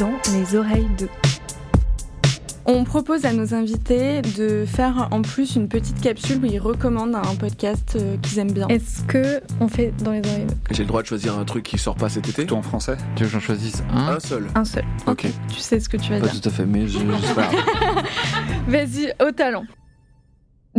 [0.00, 1.08] dans les oreilles de.
[2.66, 7.14] On propose à nos invités de faire en plus une petite capsule où ils recommandent
[7.16, 8.66] un podcast euh, qu'ils aiment bien.
[8.68, 11.64] Est-ce que on fait dans les oreilles de J'ai le droit de choisir un truc
[11.64, 12.46] qui sort pas cet été?
[12.46, 14.08] Tout en français Tu veux que j'en choisisse un?
[14.14, 14.46] Un seul.
[14.54, 14.84] Un seul.
[15.06, 15.26] Ok.
[15.52, 16.40] Tu sais ce que tu vas Pas dire.
[16.40, 17.50] tout à fait, mais je, je sais pas.
[18.68, 19.64] Vas-y, au talent.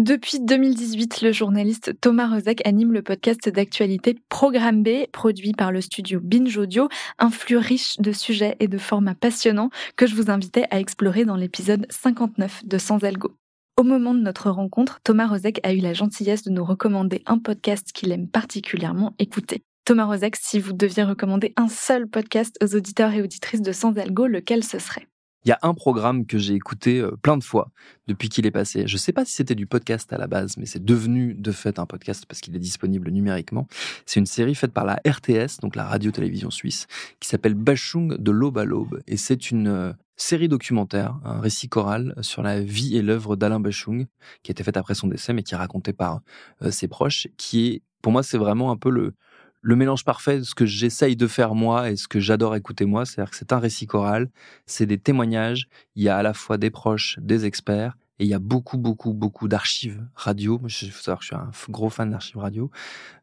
[0.02, 5.80] Depuis 2018, le journaliste Thomas Rozek anime le podcast d'actualité Programme B, produit par le
[5.80, 6.90] studio Binge Audio,
[7.20, 11.23] un flux riche de sujets et de formats passionnants que je vous invitais à explorer
[11.23, 13.36] dans l'épisode 59 de Sans Algo.
[13.78, 17.38] Au moment de notre rencontre, Thomas Rozek a eu la gentillesse de nous recommander un
[17.38, 19.62] podcast qu'il aime particulièrement écouter.
[19.86, 23.95] Thomas Rozek, si vous deviez recommander un seul podcast aux auditeurs et auditrices de Sans
[24.00, 25.11] Algo, lequel ce serait?
[25.44, 27.72] Il y a un programme que j'ai écouté euh, plein de fois
[28.08, 28.84] depuis qu'il est passé.
[28.86, 31.80] Je sais pas si c'était du podcast à la base, mais c'est devenu de fait
[31.80, 33.67] un podcast parce qu'il est disponible numériquement.
[34.05, 36.88] C'est une série faite par la RTS, donc la radio-télévision suisse,
[37.20, 39.02] qui s'appelle Bachung de l'aube à l'aube.
[39.08, 43.59] Et c'est une euh, série documentaire, un récit choral sur la vie et l'œuvre d'Alain
[43.59, 44.06] Bachung,
[44.44, 46.22] qui a été faite après son décès, mais qui est raconté par
[46.62, 49.16] euh, ses proches, qui est, pour moi, c'est vraiment un peu le,
[49.62, 52.86] le mélange parfait de ce que j'essaye de faire moi et ce que j'adore écouter
[52.86, 53.06] moi.
[53.06, 54.30] C'est-à-dire que c'est un récit choral,
[54.66, 58.28] c'est des témoignages, il y a à la fois des proches, des experts, et il
[58.28, 60.62] y a beaucoup, beaucoup, beaucoup d'archives radio.
[60.66, 62.70] Il faut savoir que je suis un gros fan d'archives radio.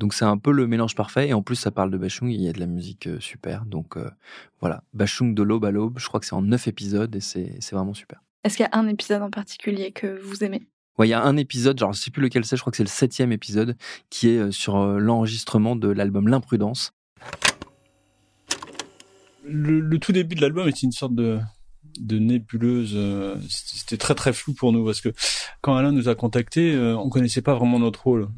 [0.00, 1.28] Donc c'est un peu le mélange parfait.
[1.28, 3.64] Et en plus, ça parle de Bachung il y a de la musique euh, super.
[3.64, 4.10] Donc euh,
[4.60, 6.00] voilà, Bachung de l'aube à l'aube.
[6.00, 8.20] Je crois que c'est en neuf épisodes et c'est vraiment super.
[8.42, 10.66] Est-ce qu'il y a un épisode en particulier que vous aimez?
[11.04, 12.82] Il y a un épisode, genre je sais plus lequel c'est, je crois que c'est
[12.82, 13.76] le septième épisode,
[14.10, 16.92] qui est euh, sur euh, l'enregistrement de l'album L'imprudence.
[19.44, 21.38] le, tout début de l'album était une sorte de
[22.00, 22.92] de nébuleuse.
[22.94, 25.08] euh, C'était très très flou pour nous parce que
[25.62, 28.28] quand Alain nous a contactés, on connaissait pas vraiment notre rôle.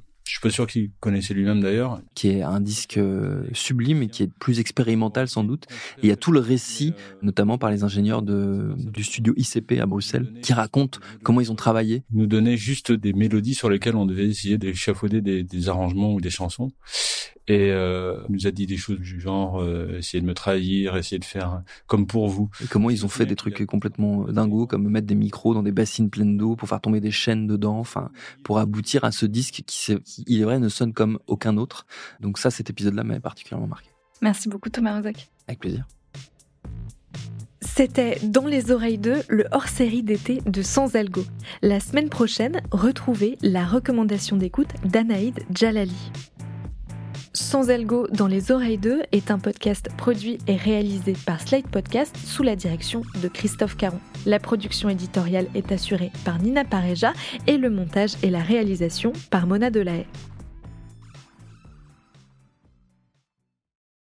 [0.40, 2.00] Je suis pas sûr qu'il connaissait lui-même d'ailleurs.
[2.14, 5.66] qui est un disque euh, sublime et qui est plus expérimental sans doute.
[5.98, 9.72] Et il y a tout le récit, notamment par les ingénieurs de, du studio ICP
[9.82, 12.04] à Bruxelles, qui racontent comment ils ont travaillé.
[12.10, 16.14] Il nous donnait juste des mélodies sur lesquelles on devait essayer d'échafauder des, des arrangements
[16.14, 16.70] ou des chansons.
[17.50, 20.96] Et euh, il nous a dit des choses du genre euh, essayer de me trahir,
[20.96, 22.48] essayer de faire comme pour vous.
[22.62, 25.72] Et comment ils ont fait des trucs complètement dingos, comme mettre des micros dans des
[25.72, 28.12] bassines pleines d'eau pour faire tomber des chaînes dedans, enfin,
[28.44, 29.96] pour aboutir à ce disque qui,
[30.28, 31.86] il est vrai, ne sonne comme aucun autre.
[32.20, 33.90] Donc ça, cet épisode-là m'a particulièrement marqué.
[34.22, 35.28] Merci beaucoup Thomas Rozek.
[35.48, 35.88] Avec plaisir.
[37.62, 41.24] C'était Dans les oreilles 2, le hors-série d'été de Sans Algo.
[41.62, 46.12] La semaine prochaine, retrouvez la recommandation d'écoute d'Anaïd Jalali.
[47.32, 52.16] Sans Algo dans les oreilles 2 est un podcast produit et réalisé par Slate Podcast
[52.16, 54.00] sous la direction de Christophe Caron.
[54.26, 57.12] La production éditoriale est assurée par Nina Pareja
[57.46, 60.06] et le montage et la réalisation par Mona Delahaye.